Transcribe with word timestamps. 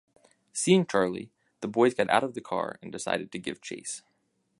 Seeing 0.51 0.87
Charlie, 0.87 1.31
the 1.59 1.67
boys 1.67 1.93
got 1.93 2.09
out 2.09 2.23
of 2.23 2.33
the 2.33 2.41
car 2.41 2.79
and 2.81 2.91
decided 2.91 3.31
to 3.31 3.37
give 3.37 3.61
chase. 3.61 4.01